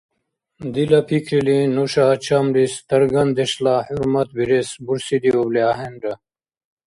[0.73, 6.13] Дила пикрили, нуша гьачамлис даргандешла хӀурматбирес бурсидиубли ахӀенра.